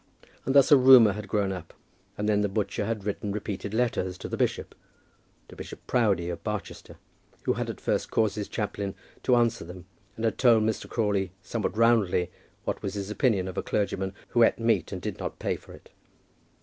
And 0.47 0.55
thus 0.55 0.71
a 0.71 0.77
rumour 0.77 1.11
had 1.11 1.27
grown 1.27 1.51
up. 1.51 1.75
And 2.17 2.27
then 2.27 2.41
the 2.41 2.49
butcher 2.49 2.85
had 2.87 3.03
written 3.05 3.31
repeated 3.31 3.71
letters 3.71 4.17
to 4.17 4.27
the 4.27 4.35
bishop, 4.35 4.73
to 5.47 5.55
Bishop 5.55 5.85
Proudie 5.85 6.29
of 6.31 6.43
Barchester, 6.43 6.97
who 7.43 7.53
had 7.53 7.69
at 7.69 7.79
first 7.79 8.09
caused 8.09 8.35
his 8.35 8.47
chaplain 8.47 8.95
to 9.21 9.35
answer 9.35 9.63
them, 9.63 9.85
and 10.15 10.25
had 10.25 10.39
told 10.39 10.63
Mr. 10.63 10.89
Crawley 10.89 11.33
somewhat 11.43 11.77
roundly 11.77 12.31
what 12.63 12.81
was 12.81 12.95
his 12.95 13.11
opinion 13.11 13.47
of 13.47 13.59
a 13.59 13.61
clergyman 13.61 14.15
who 14.29 14.43
eat 14.43 14.57
meat 14.57 14.91
and 14.91 15.03
did 15.03 15.19
not 15.19 15.37
pay 15.37 15.55
for 15.55 15.71
it. 15.71 15.91